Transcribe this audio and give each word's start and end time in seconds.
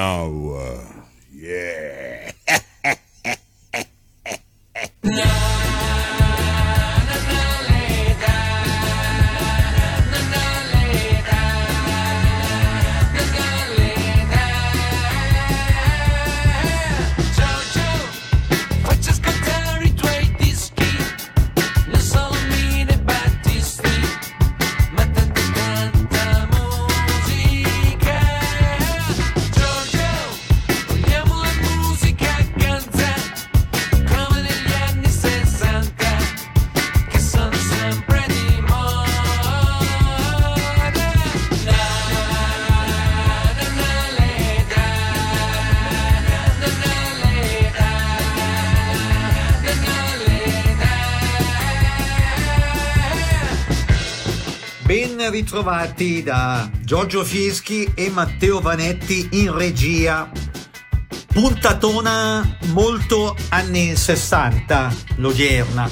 now. 0.00 0.49
trovati 55.60 56.22
da 56.22 56.70
Giorgio 56.82 57.22
Fieschi 57.22 57.92
e 57.94 58.08
Matteo 58.08 58.60
Vanetti 58.60 59.28
in 59.32 59.54
regia. 59.54 60.30
Puntatona 61.30 62.56
molto 62.68 63.36
anni 63.50 63.94
60, 63.94 64.90
l'odierna. 65.16 65.86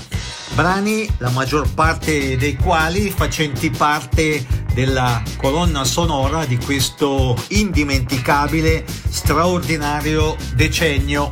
Brani, 0.55 1.06
la 1.19 1.28
maggior 1.28 1.70
parte 1.75 2.38
dei 2.38 2.56
quali 2.56 3.10
facenti 3.10 3.69
parte 3.69 4.42
della 4.72 5.22
colonna 5.36 5.84
sonora 5.84 6.47
di 6.47 6.56
questo 6.56 7.36
indimenticabile, 7.48 8.86
straordinario 9.10 10.34
decennio. 10.55 11.30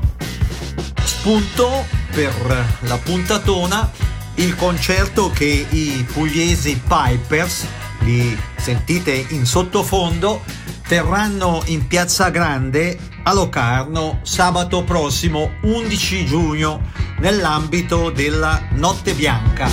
Spunto 1.03 1.87
per 2.13 2.67
la 2.81 2.99
puntatona 2.99 3.91
il 4.35 4.55
concerto 4.57 5.31
che 5.31 5.67
i 5.71 6.07
pugliesi 6.13 6.79
Pipers 6.87 7.67
li 8.07 8.39
sentite 8.57 9.27
in 9.31 9.45
sottofondo, 9.45 10.45
terranno 10.87 11.63
in 11.67 11.89
Piazza 11.89 12.31
Grande 12.31 12.97
a 13.25 13.35
Locarno 13.35 14.21
sabato 14.23 14.85
prossimo 14.85 15.55
11 15.63 16.25
giugno 16.25 16.91
nell'ambito 17.19 18.11
della 18.11 18.69
Notte 18.75 19.13
Bianca. 19.15 19.69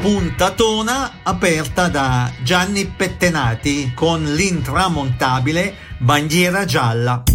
Puntatona 0.00 1.20
aperta 1.22 1.88
da 1.88 2.30
Gianni 2.42 2.86
Pettenati 2.86 3.92
con 3.94 4.22
l'intramontabile 4.22 5.74
bandiera 5.98 6.64
gialla. 6.64 7.33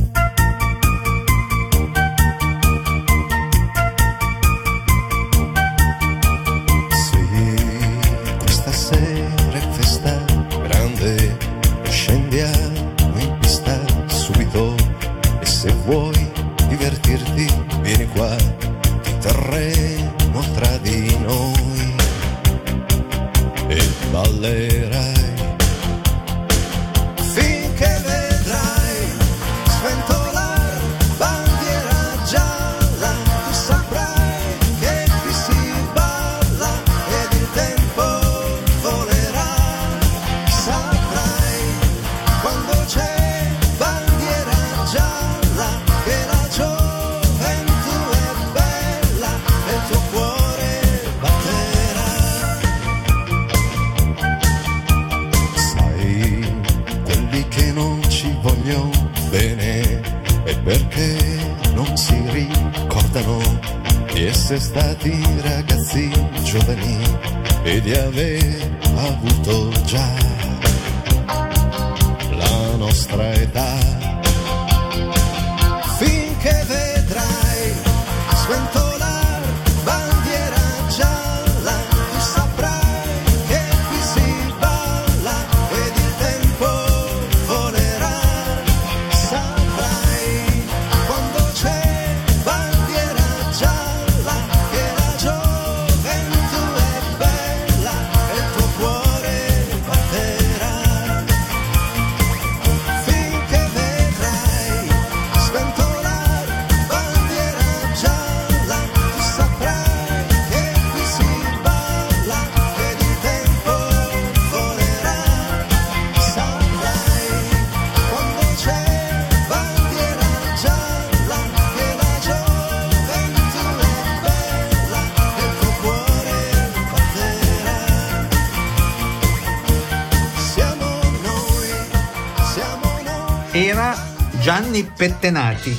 Giovanni 134.79 134.91
Pettenati, 134.95 135.77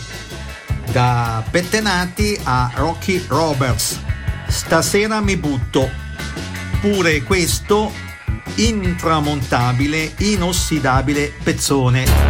da 0.93 1.43
Pettenati 1.51 2.39
a 2.45 2.71
Rocky 2.75 3.25
Roberts. 3.29 3.99
Stasera 4.49 5.21
mi 5.21 5.37
butto. 5.37 5.89
Pure 6.81 7.23
questo 7.23 7.93
intramontabile, 8.57 10.13
inossidabile 10.19 11.33
pezzone. 11.43 12.30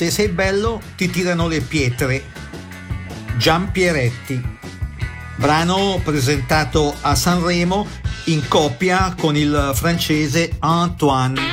Se 0.00 0.10
sei 0.10 0.28
bello 0.28 0.80
ti 0.96 1.10
tirano 1.10 1.46
le 1.46 1.60
pietre. 1.60 2.24
Gian 3.36 3.70
Pieretti. 3.70 4.42
Brano 5.36 6.00
presentato 6.02 6.96
a 7.02 7.14
Sanremo 7.14 7.86
in 8.28 8.48
coppia 8.48 9.14
con 9.20 9.36
il 9.36 9.72
francese 9.74 10.56
Antoine. 10.60 11.49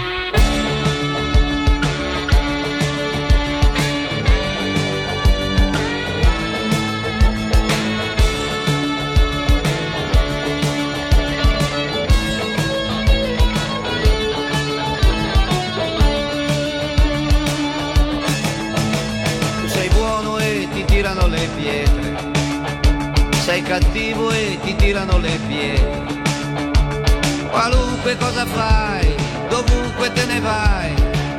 Qualunque 28.07 28.25
cosa 28.25 28.45
fai, 28.45 29.15
dovunque 29.49 30.13
te 30.13 30.23
ne 30.27 30.39
vai, 30.39 30.93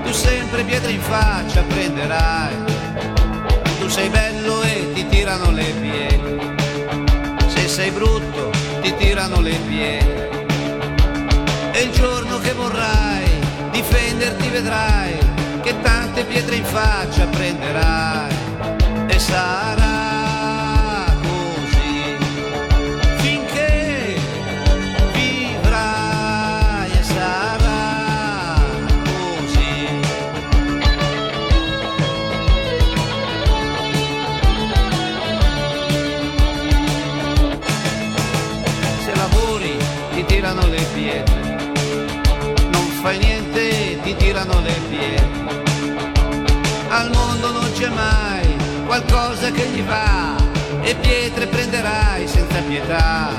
tu 0.05 0.13
sempre 0.13 0.65
pietre 0.65 0.91
in 0.93 1.01
faccia 1.01 1.63
prenderai. 1.63 2.57
Tu 3.81 3.89
sei 3.89 4.11
bello 4.11 4.61
e 4.61 4.93
ti 4.93 5.09
tirano 5.09 5.51
le 5.51 5.65
pietre, 5.81 6.57
se 7.47 7.69
sei 7.69 7.91
brutto 7.91 8.51
ti 8.83 8.95
tirano 8.97 9.41
le 9.41 9.55
pietre. 9.67 10.47
E 11.73 11.81
il 11.85 11.91
giorno 11.91 12.39
che 12.39 12.53
vorrai 12.53 13.31
difenderti 13.71 14.49
vedrai 14.49 15.19
che 15.63 15.75
tante 15.81 16.25
pietre 16.25 16.57
in 16.57 16.65
faccia 16.65 17.25
prenderai 17.29 18.35
e 19.07 19.19
sarà 19.19 19.98
qualcosa 49.49 49.51
che 49.51 49.67
gli 49.69 49.83
va 49.83 50.37
e 50.83 50.95
pietre 50.97 51.47
prenderai 51.47 52.27
senza 52.27 52.61
pietà. 52.61 53.31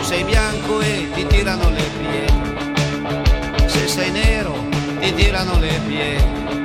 Sei 0.00 0.24
bianco 0.24 0.80
e 0.80 1.10
ti 1.14 1.26
tirano 1.26 1.70
le 1.70 1.82
pietre. 1.98 3.68
Se 3.68 3.88
sei 3.88 4.10
nero 4.10 4.54
ti 5.00 5.14
tirano 5.14 5.58
le 5.58 5.80
pietre. 5.86 6.64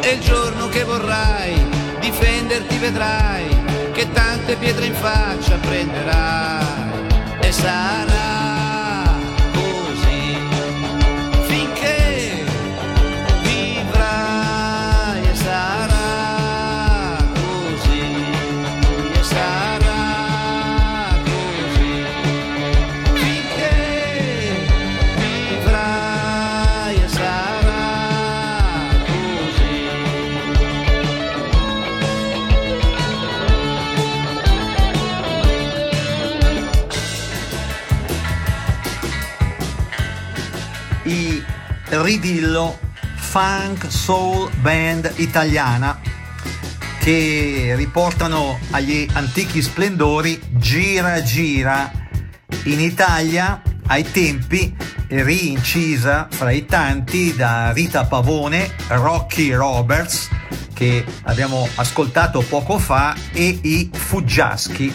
E 0.00 0.12
il 0.12 0.20
giorno 0.20 0.68
che 0.68 0.84
vorrai 0.84 1.54
difenderti 2.00 2.78
vedrai 2.78 3.46
che 3.92 4.10
tante 4.12 4.56
pietre 4.56 4.86
in 4.86 4.94
faccia 4.94 5.56
prenderai 5.56 6.66
e 7.40 7.52
sarà 7.52 8.47
Ridillo 42.08 42.78
Funk 43.16 43.92
Soul 43.92 44.50
Band 44.62 45.12
italiana 45.16 46.00
che 47.00 47.74
riportano 47.76 48.58
agli 48.70 49.06
antichi 49.12 49.60
splendori 49.60 50.40
Gira 50.52 51.20
Gira. 51.20 51.92
In 52.64 52.80
Italia 52.80 53.60
ai 53.88 54.10
tempi 54.10 54.74
rincisa 55.08 56.28
fra 56.30 56.50
i 56.50 56.64
tanti 56.64 57.36
da 57.36 57.72
Rita 57.72 58.06
Pavone, 58.06 58.72
Rocky 58.86 59.52
Roberts 59.52 60.30
che 60.72 61.04
abbiamo 61.24 61.68
ascoltato 61.74 62.40
poco 62.40 62.78
fa 62.78 63.14
e 63.34 63.58
i 63.64 63.90
Fuggiaschi. 63.92 64.94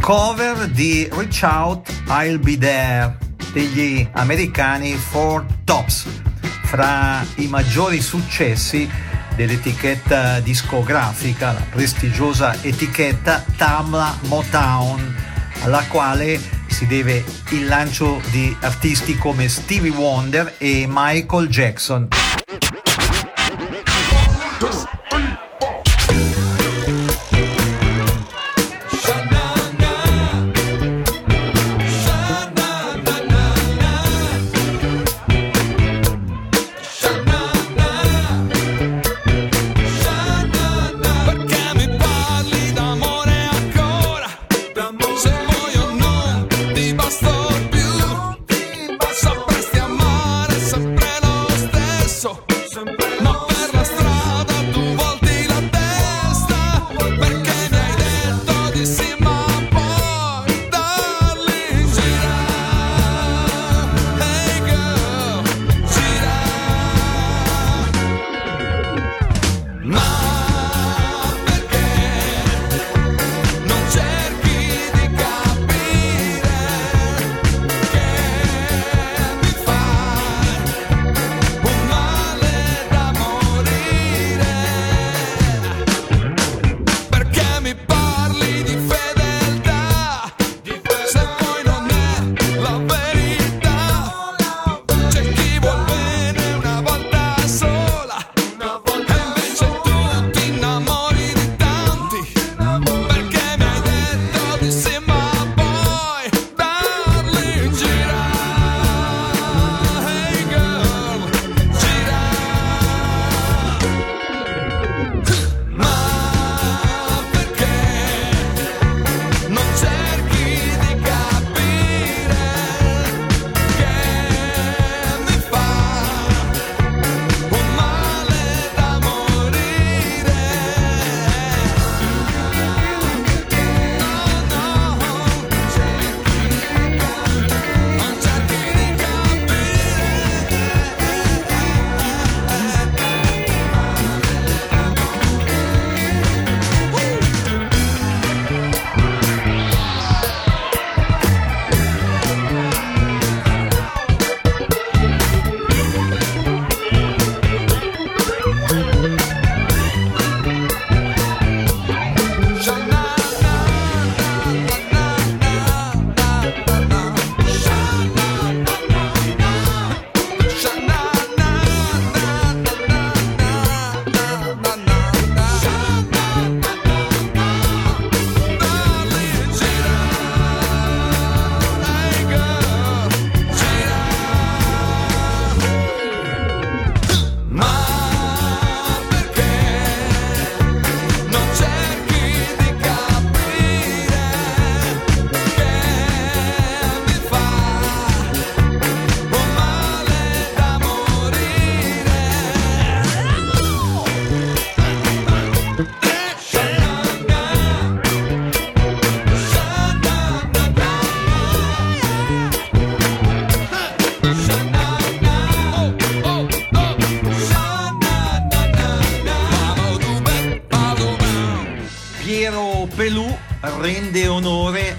Cover 0.00 0.68
di 0.68 1.06
Reach 1.12 1.42
Out 1.42 1.92
I'll 2.08 2.38
Be 2.38 2.56
There 2.56 3.23
degli 3.54 4.06
americani 4.14 4.94
Four 4.94 5.46
Tops, 5.62 6.08
fra 6.64 7.24
i 7.36 7.46
maggiori 7.46 8.00
successi 8.00 8.90
dell'etichetta 9.36 10.40
discografica, 10.40 11.52
la 11.52 11.62
prestigiosa 11.70 12.60
etichetta 12.62 13.44
Tamla 13.56 14.18
Motown, 14.22 15.14
alla 15.62 15.84
quale 15.86 16.40
si 16.66 16.86
deve 16.88 17.24
il 17.50 17.66
lancio 17.66 18.20
di 18.32 18.54
artisti 18.60 19.16
come 19.16 19.48
Stevie 19.48 19.92
Wonder 19.92 20.56
e 20.58 20.86
Michael 20.88 21.46
Jackson. 21.46 22.08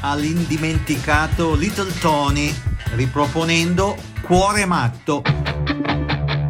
all'indimenticato 0.10 1.56
Little 1.56 1.92
Tony, 2.00 2.54
riproponendo 2.94 3.98
Cuore 4.22 4.66
Matto, 4.66 5.24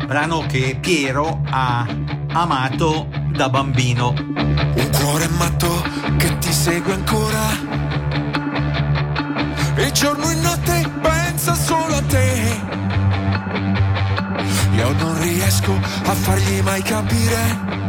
brano 0.06 0.46
che 0.46 0.78
Piero 0.80 1.42
ha 1.50 1.88
amato 2.34 3.08
da 3.32 3.50
bambino. 3.50 4.14
Un 4.18 4.90
cuore 4.92 5.28
matto 5.30 5.84
che 6.18 6.38
ti 6.40 6.52
segue 6.52 6.94
ancora. 6.94 7.44
E 9.76 9.92
giorno 9.92 10.30
e 10.30 10.36
notte 10.36 10.92
pensa 11.02 11.54
solo 11.54 11.96
a 11.96 12.02
te. 12.02 12.62
Io 14.76 14.92
non 14.94 15.22
riesco 15.22 15.74
a 15.74 16.14
fargli 16.14 16.62
mai 16.62 16.82
capire 16.82 17.85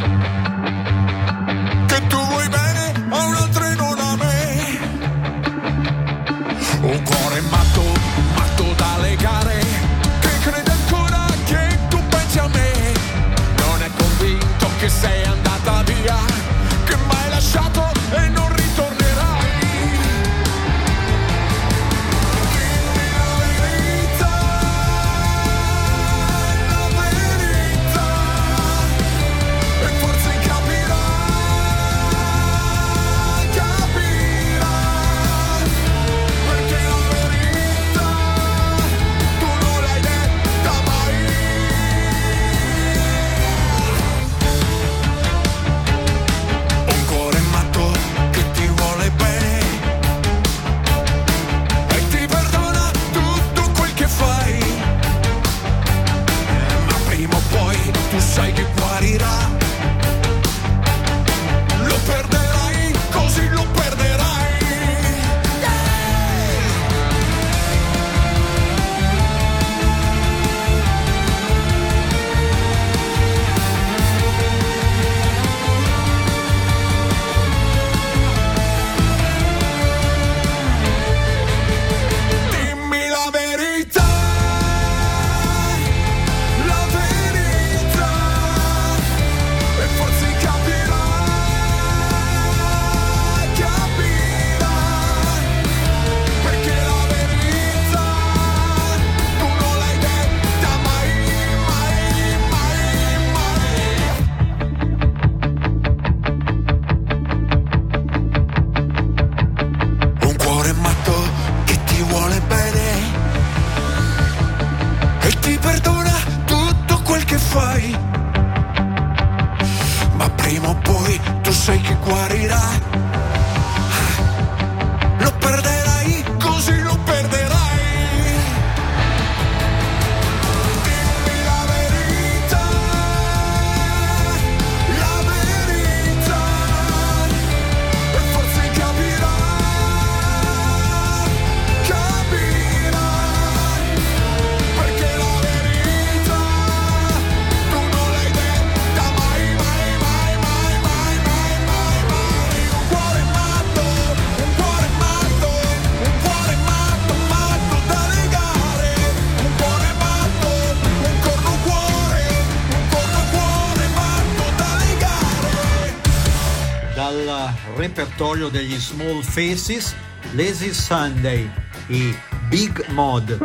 viaggio 168.47 168.49
degli 168.49 168.79
Small 168.79 169.23
Faces, 169.23 169.95
Lazy 170.33 170.73
Sunday 170.73 171.51
e 171.89 172.17
Big 172.49 172.85
Mod. 172.89 173.39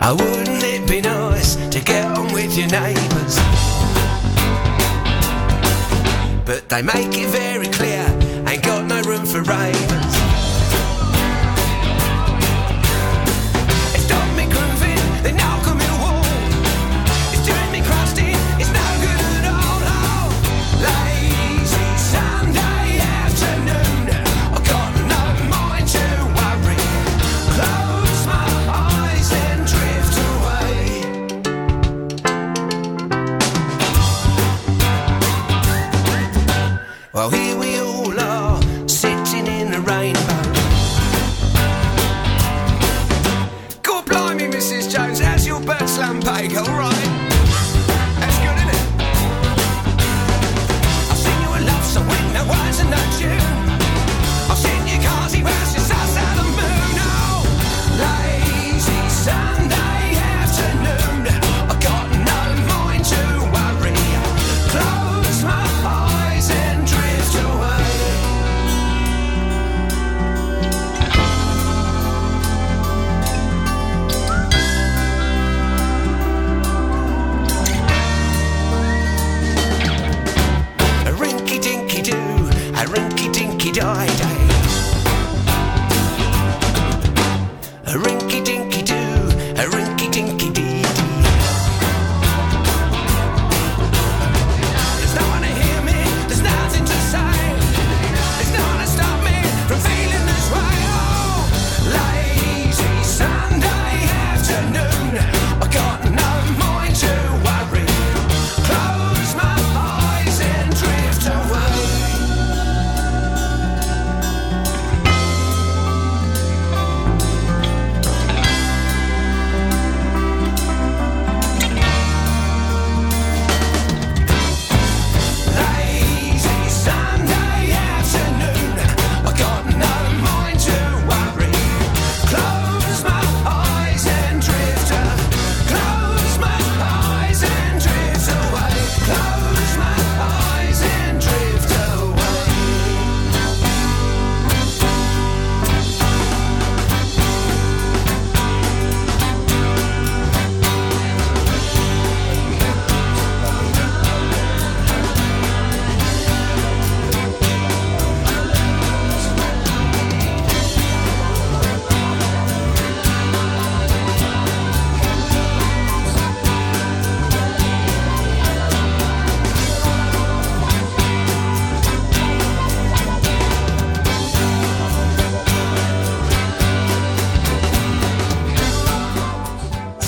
I 0.00 0.12
wouldn't 0.12 0.62
it 0.62 0.86
be 0.86 1.00
nice 1.00 1.56
to 1.70 1.80
get 1.80 2.04
on 2.16 2.32
with 2.32 2.56
your 2.56 2.68
neighbours? 2.68 3.38
But 6.44 6.68
they 6.68 6.82
make 6.82 7.16
it 7.18 7.28
very 7.28 7.68
clear, 7.68 8.04
ain't 8.46 8.62
got 8.62 8.84
no 8.84 9.00
room 9.02 9.26
for 9.26 9.42
ravens. 9.42 10.25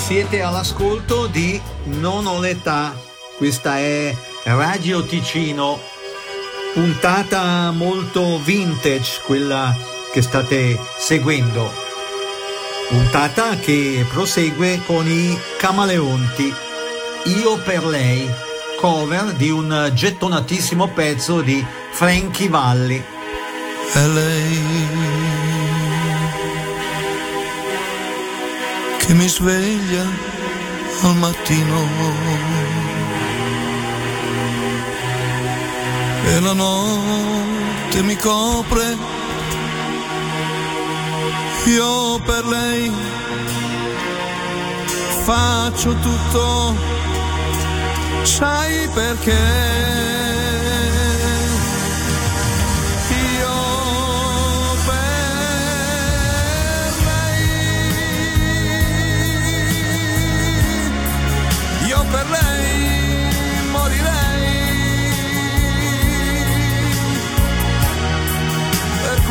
Siete 0.09 0.41
all'ascolto 0.41 1.27
di 1.27 1.61
Non 1.83 2.25
ho 2.25 2.39
l'età, 2.39 2.99
questa 3.37 3.77
è 3.77 4.11
Radio 4.45 5.03
Ticino, 5.03 5.79
puntata 6.73 7.69
molto 7.69 8.39
vintage, 8.39 9.21
quella 9.23 9.77
che 10.11 10.23
state 10.23 10.79
seguendo. 10.97 11.71
Puntata 12.87 13.57
che 13.57 14.03
prosegue 14.09 14.81
con 14.83 15.07
i 15.07 15.39
Camaleonti, 15.59 16.55
Io 17.25 17.59
per 17.59 17.85
lei, 17.85 18.27
cover 18.79 19.33
di 19.33 19.51
un 19.51 19.91
gettonatissimo 19.93 20.87
pezzo 20.87 21.41
di 21.41 21.63
Frankie 21.91 22.49
Valli. 22.49 22.97
È 23.93 24.05
che 29.09 29.15
mi 29.15 29.27
sveglia 29.27 30.05
al 31.01 31.15
mattino 31.15 31.87
e 36.25 36.39
la 36.39 36.53
notte 36.53 38.03
mi 38.03 38.15
copre. 38.17 38.97
Io 41.65 42.19
per 42.19 42.45
lei 42.45 42.91
faccio 45.23 45.95
tutto, 45.95 46.75
sai 48.21 48.87
perché? 48.89 49.98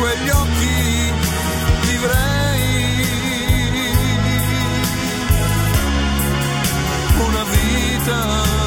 Quegli 0.09 0.29
occhi 0.29 1.13
vivrei. 1.85 2.57
Una 7.19 7.43
vita 7.43 8.58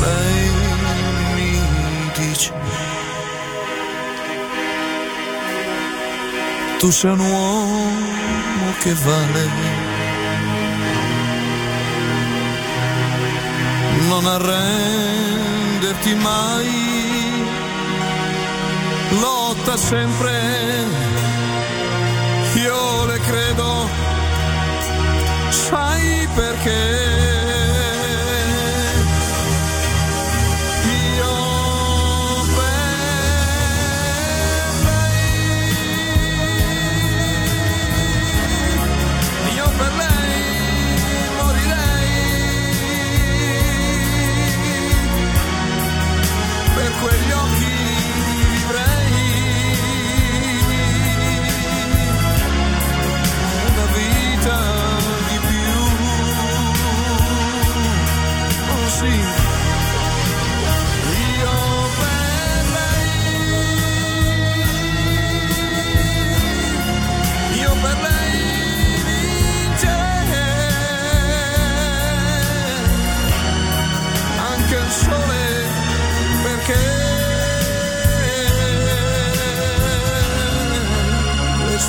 Lei 0.00 0.50
mi 1.34 1.50
dice 2.14 2.52
tu 6.78 6.90
sei 6.90 7.10
un 7.10 7.20
uomo 7.20 8.72
che 8.82 8.94
vale. 8.94 9.48
Non 14.08 14.26
arrenderti 14.26 16.14
mai, 16.14 16.89
lotta 19.60 19.76
sempre, 19.76 20.32
io 22.54 23.04
le 23.04 23.18
credo, 23.20 23.88
sai 25.50 26.28
perché? 26.34 27.09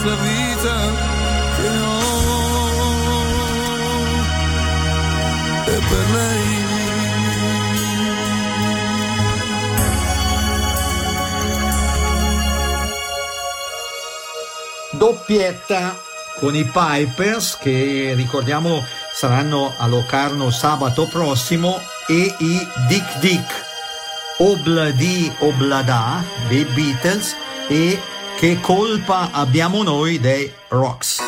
Questa 0.02 0.16
vita 0.24 0.76
che 1.56 1.68
ho 1.68 2.00
è 5.66 5.80
per 5.88 6.10
lei. 6.12 6.50
doppietta 14.94 15.98
con 16.40 16.56
i 16.56 16.64
Pipers 16.66 17.58
che 17.58 18.14
ricordiamo 18.16 18.84
saranno 19.14 19.74
a 19.78 19.88
Locarno 19.88 20.52
sabato 20.52 21.08
prossimo 21.08 21.80
e 22.08 22.36
i 22.40 22.68
Dick 22.88 23.20
Dick 23.20 23.66
Obladi 24.38 25.34
Oblada 25.40 26.24
dei 26.48 26.66
Beatles 26.66 27.36
e 27.68 28.00
che 28.42 28.60
colpa 28.60 29.30
abbiamo 29.34 29.84
noi 29.84 30.20
dei 30.20 30.52
Rocks. 30.70 31.20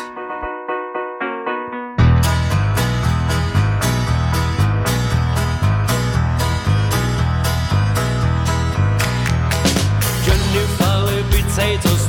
Potatoes 11.29 12.07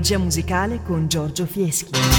Genealogia 0.00 0.18
musicale 0.18 0.80
con 0.82 1.08
Giorgio 1.08 1.44
Fieschi. 1.44 2.09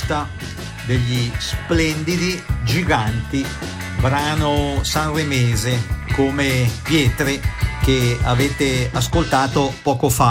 vista 0.00 0.28
degli 0.86 1.30
splendidi 1.38 2.42
giganti 2.64 3.44
brano 4.00 4.78
sanremese 4.82 5.78
come 6.14 6.70
pietre 6.82 7.40
che 7.82 8.18
avete 8.22 8.90
ascoltato 8.92 9.72
poco 9.82 10.08
fa. 10.08 10.30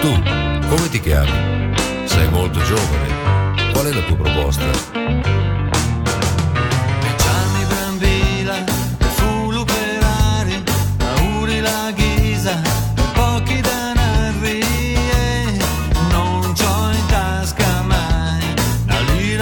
Tu, 0.00 0.22
come 0.68 0.88
ti 0.90 1.00
chiami? 1.00 1.51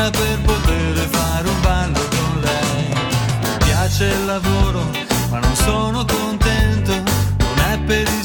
gira 0.01 0.11
per 0.11 0.41
poter 0.41 0.97
fare 1.11 1.49
un 1.49 1.61
ballo 1.61 2.01
con 2.09 2.41
lei. 2.41 2.89
Mi 3.43 3.57
piace 3.65 4.05
il 4.07 4.25
lavoro, 4.25 4.83
ma 5.31 5.39
non 5.41 5.55
sono 5.55 6.05
contento, 6.05 6.93
non 6.93 7.59
è 7.71 7.79
per 7.85 8.09
il 8.09 8.20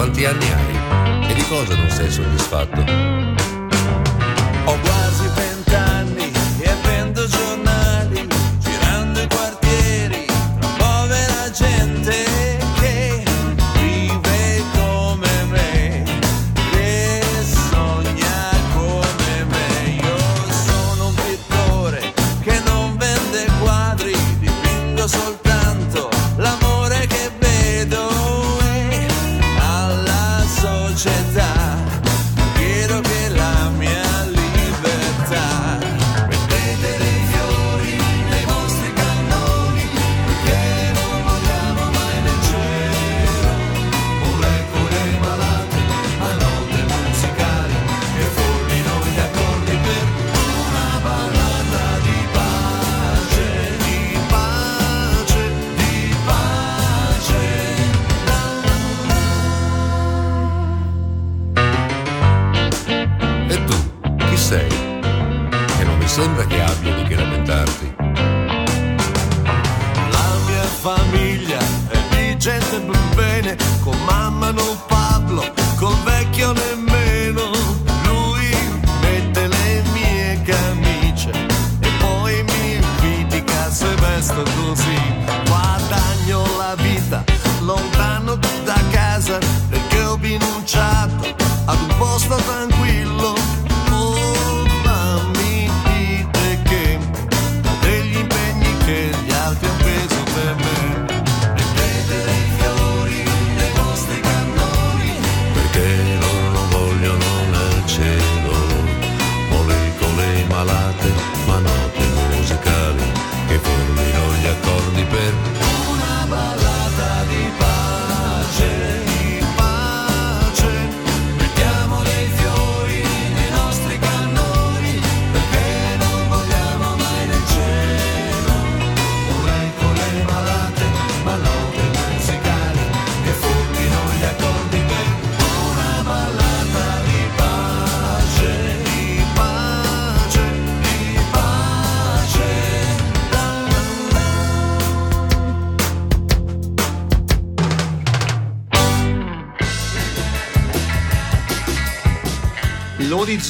Quanti 0.00 0.24
anni 0.24 0.50
hai? 0.50 1.30
E 1.30 1.34
di 1.34 1.42
cosa 1.46 1.76
non 1.76 1.90
sei 1.90 2.10
soddisfatto? 2.10 3.29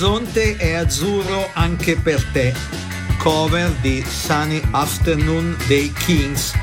L'orizzonte 0.00 0.56
è 0.56 0.72
azzurro 0.72 1.50
anche 1.52 1.94
per 1.94 2.24
te, 2.32 2.54
cover 3.18 3.70
di 3.82 4.02
Sunny 4.02 4.58
Afternoon 4.70 5.54
dei 5.66 5.92
Kings, 5.92 6.54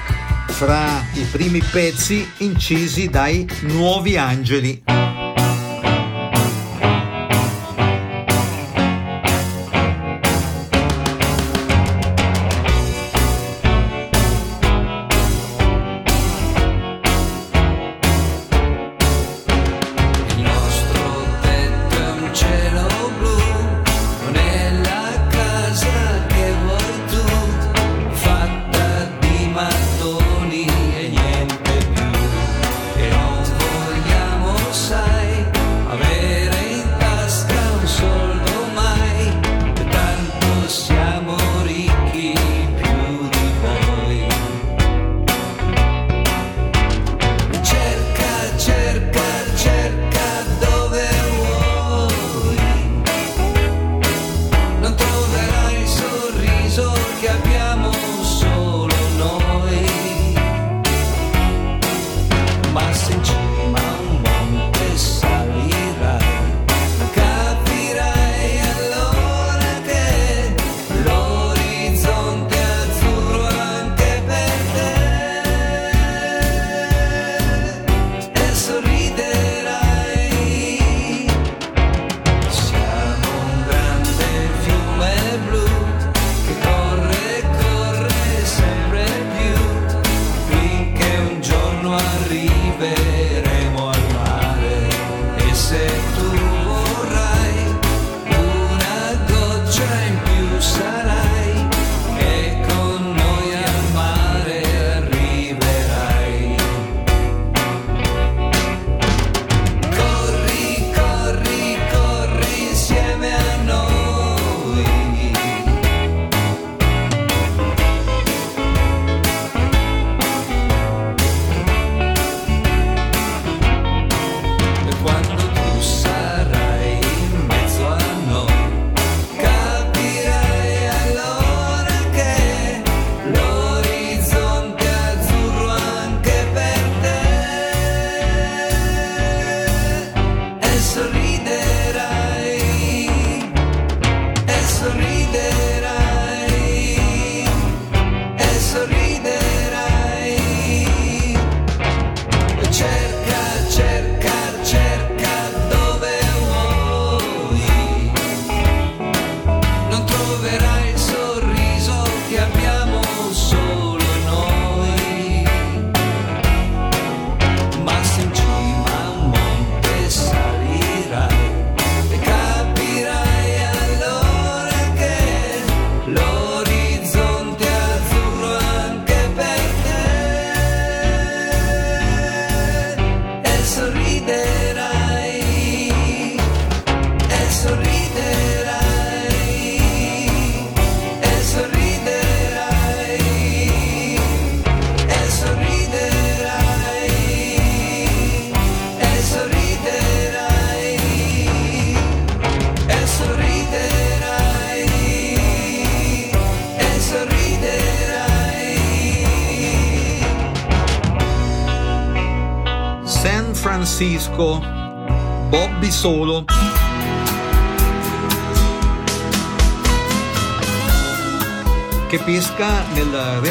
fra 0.48 1.06
i 1.14 1.22
primi 1.32 1.62
pezzi 1.62 2.28
incisi 2.38 3.10
dai 3.10 3.48
Nuovi 3.62 4.18
Angeli. 4.18 4.87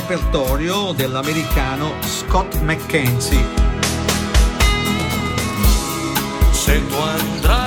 repertorio 0.08 0.92
dell'americano 0.92 1.94
Scott 2.02 2.60
McKenzie. 2.60 3.44
Se 6.52 6.86
tu 6.86 6.94
andrai 6.94 7.65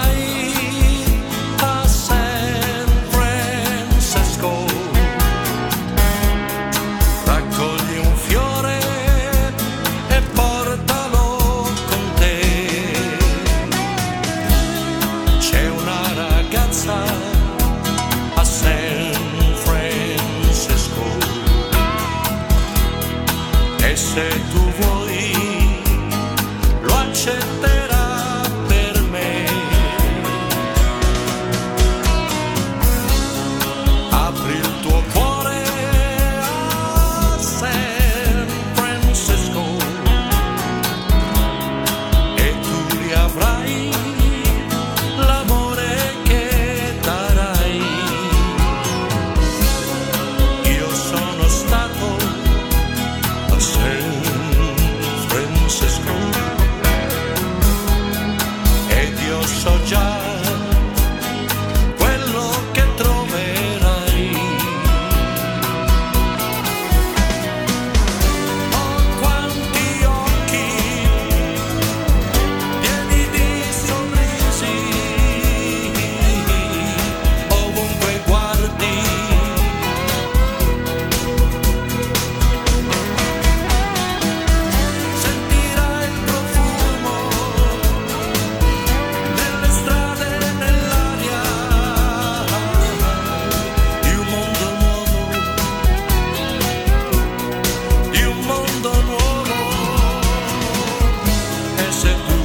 se 102.00 102.38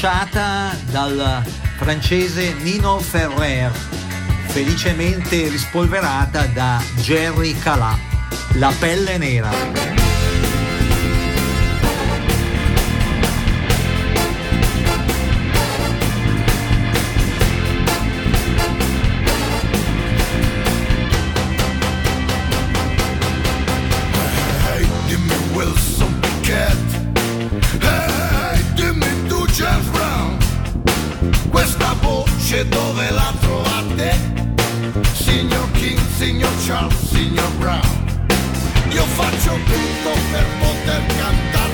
lanciata 0.00 0.76
dal 0.92 1.42
francese 1.76 2.54
Nino 2.60 3.00
Ferrer, 3.00 3.72
felicemente 4.46 5.48
rispolverata 5.48 6.44
da 6.46 6.80
Jerry 7.00 7.58
Calà, 7.58 7.98
La 8.54 8.72
pelle 8.78 9.18
nera. 9.18 9.87
questa 31.68 31.94
voce 32.00 32.66
dove 32.66 33.10
la 33.10 33.30
trovate? 33.40 34.16
Signor 35.12 35.70
King, 35.72 36.00
signor 36.16 36.50
Charles, 36.64 37.08
signor 37.10 37.50
Brown. 37.58 38.26
Io 38.90 39.04
faccio 39.04 39.52
tutto 39.52 40.18
per 40.30 40.46
poter 40.60 41.06
cantare. 41.18 41.67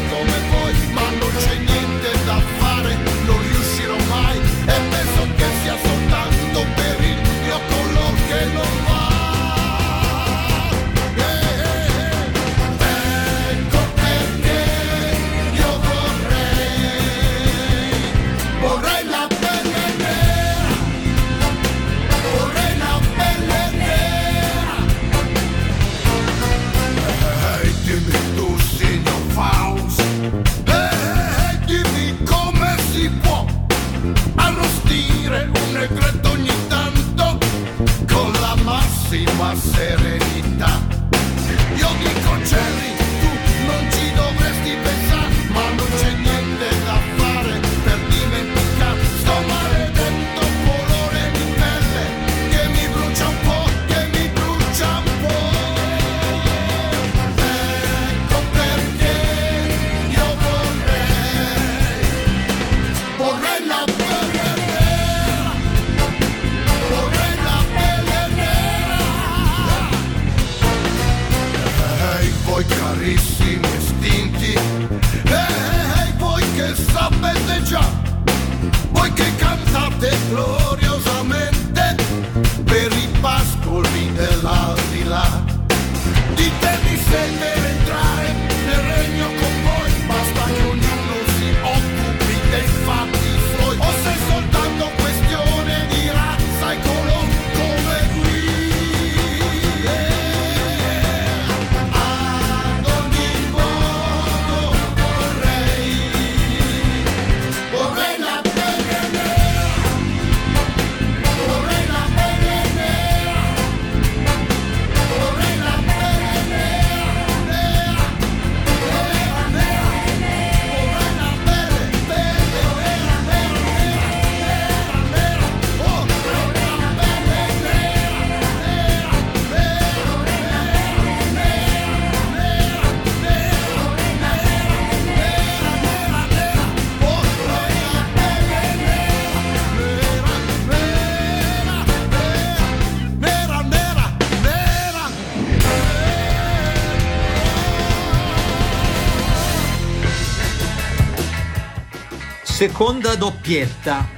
Seconda 152.66 153.14
doppietta, 153.14 154.08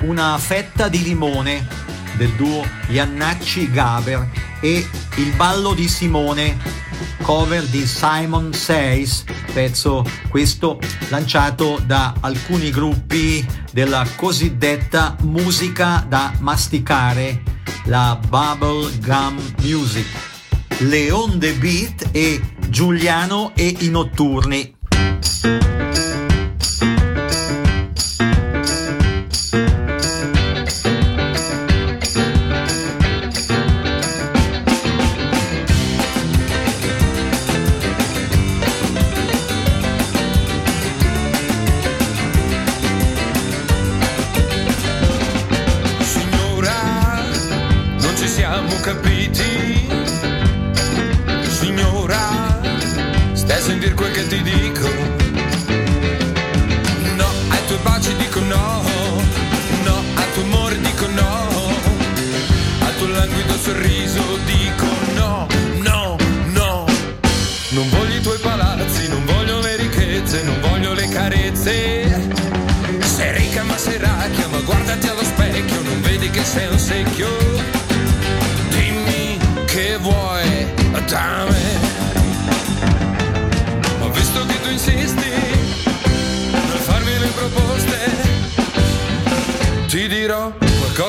una 0.00 0.36
fetta 0.38 0.88
di 0.88 1.04
limone 1.04 1.68
del 2.16 2.32
duo 2.32 2.66
Iannacci 2.88 3.70
Gaber 3.70 4.28
e 4.60 4.84
Il 5.14 5.32
ballo 5.36 5.72
di 5.72 5.86
Simone, 5.86 6.58
cover 7.22 7.62
di 7.66 7.86
Simon 7.86 8.52
Says, 8.52 9.22
pezzo 9.52 10.04
questo 10.28 10.80
lanciato 11.10 11.80
da 11.86 12.12
alcuni 12.18 12.70
gruppi 12.70 13.46
della 13.70 14.04
cosiddetta 14.16 15.14
musica 15.20 16.04
da 16.08 16.32
masticare, 16.40 17.40
la 17.84 18.18
bubble 18.28 18.98
gum 18.98 19.40
music. 19.62 20.08
Leon 20.78 21.38
The 21.38 21.52
Beat 21.52 22.08
e 22.10 22.40
Giuliano 22.68 23.52
e 23.54 23.76
i 23.78 23.90
Notturni. 23.90 24.75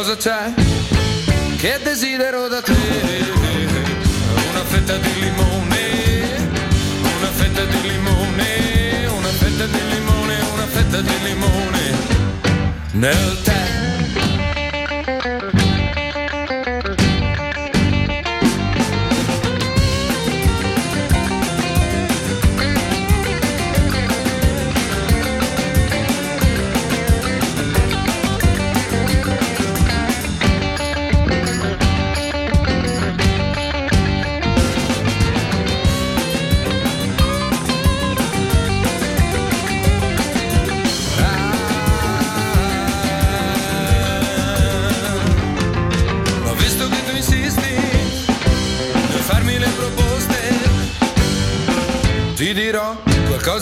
Qualcosa 0.08 0.16
c'è 0.16 0.54
che 1.58 1.80
desidero 1.84 2.48
da 2.48 2.62
te. 2.62 2.72
Una 4.52 4.64
fetta 4.64 4.98
di 4.98 5.20
limone, 5.20 6.50
una 7.18 7.32
fetta 7.32 7.66
di 7.66 7.82
limone, 7.82 9.08
una 9.18 9.28
fetta 9.28 9.66
di 9.66 9.88
limone, 9.90 10.36
una 10.54 10.68
fetta 10.68 11.02
di 11.02 11.24
limone 11.24 11.96
nel 12.92 13.42
tè. 13.44 13.77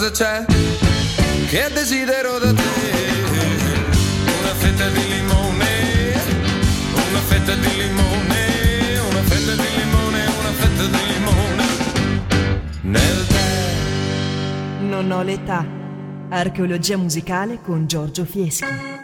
Qualcosa 0.05 0.11
c'è 0.11 0.45
che 1.47 1.69
desidero 1.73 2.37
da 2.37 2.53
te. 2.53 2.63
Una 4.39 4.53
fetta 4.55 4.89
di 4.89 5.07
limone, 5.07 6.13
una 6.91 7.19
fetta 7.19 7.55
di 7.55 7.75
limone, 7.75 8.99
una 9.09 9.21
fetta 9.21 9.55
di 9.55 9.67
limone, 9.77 10.25
una 10.39 10.51
fetta 10.51 10.85
di 10.85 11.13
limone 11.13 11.65
nel 12.81 13.27
tè. 13.27 13.73
Non 14.81 15.11
ho 15.11 15.23
l'età. 15.23 15.65
Archeologia 16.29 16.97
musicale 16.97 17.61
con 17.61 17.87
Giorgio 17.87 18.25
Fieschi. 18.25 18.94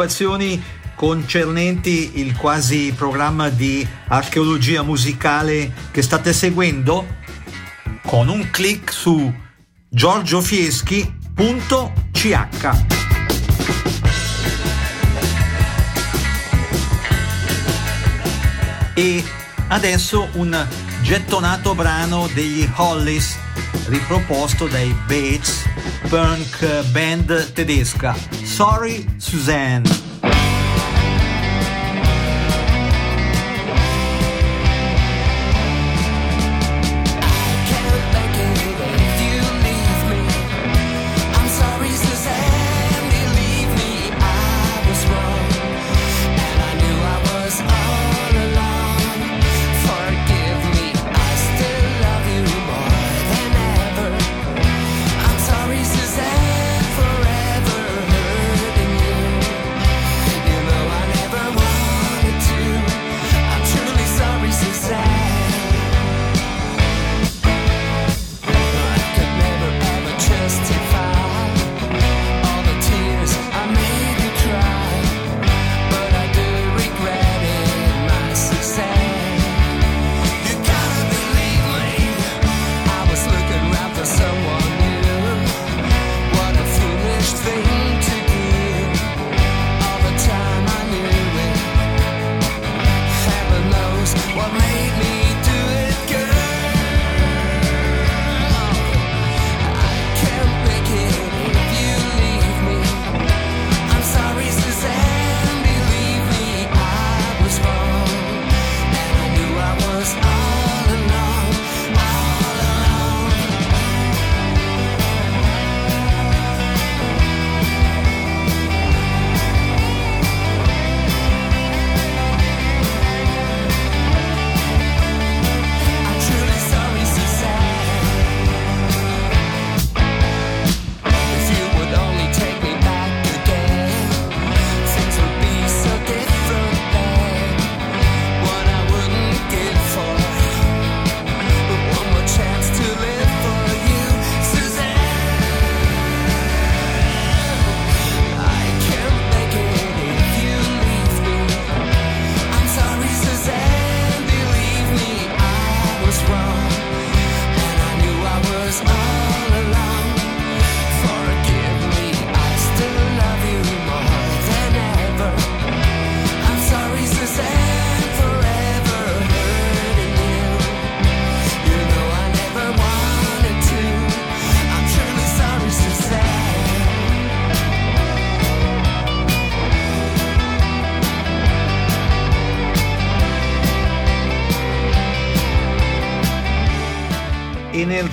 preoccupazioni 0.00 0.62
concernenti 0.94 2.20
il 2.20 2.34
quasi 2.36 2.92
programma 2.96 3.50
di 3.50 3.86
archeologia 4.08 4.82
musicale 4.82 5.70
che 5.90 6.00
state 6.00 6.32
seguendo? 6.32 7.06
Con 8.06 8.28
un 8.28 8.48
clic 8.50 8.90
su 8.92 9.30
giorgiofieschi.ch. 9.90 11.08
E 18.94 19.24
adesso 19.68 20.28
un 20.32 20.66
gettonato 21.02 21.74
brano 21.74 22.26
degli 22.32 22.66
Hollis 22.76 23.36
riproposto 23.86 24.66
dai 24.66 24.94
Bates, 25.06 25.64
punk 26.08 26.88
band 26.90 27.52
tedesca. 27.52 28.39
Sorry, 28.60 29.06
Suzanne. 29.18 29.99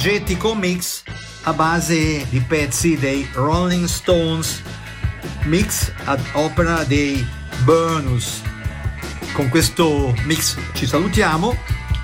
energetico 0.08 0.56
mix 0.56 1.04
a 1.44 1.52
base 1.52 2.26
di 2.30 2.40
pezzi 2.40 2.96
dei 2.96 3.28
Rolling 3.34 3.86
Stones, 3.86 4.62
mix 5.44 5.92
ad 6.06 6.22
opera 6.34 6.86
dei 6.86 7.26
Burnus. 7.66 8.42
Con 9.34 9.50
questo 9.50 10.16
mix 10.24 10.56
ci 10.74 10.88
salutiamo. 10.88 11.56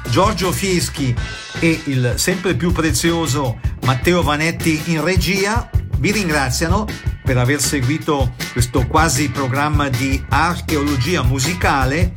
Giorgio 0.10 0.52
Fieschi 0.52 1.16
e 1.60 1.82
il 1.86 2.16
sempre 2.18 2.56
più 2.56 2.74
prezioso 2.74 3.60
Matteo 3.86 4.22
Vanetti 4.22 4.82
in 4.88 5.02
regia 5.02 5.70
vi 5.98 6.12
ringraziano 6.12 6.86
per 7.24 7.38
aver 7.38 7.62
seguito 7.62 8.36
questo 8.52 8.86
quasi 8.86 9.30
programma 9.30 9.88
di 9.88 10.22
archeologia 10.28 11.24
musicale 11.24 12.16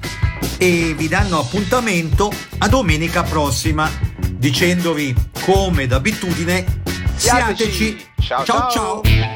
e 0.58 0.94
vi 0.96 1.06
danno 1.06 1.38
appuntamento 1.38 2.32
a 2.58 2.66
domenica 2.66 3.22
prossima 3.22 3.88
dicendovi 4.36 5.25
come 5.46 5.86
d'abitudine, 5.86 6.64
siateci. 7.14 7.56
siateci. 7.56 8.06
ciao. 8.20 8.44
ciao. 8.44 8.70
ciao. 8.70 9.35